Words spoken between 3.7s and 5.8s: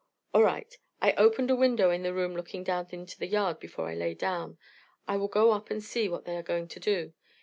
I lay down. I will go up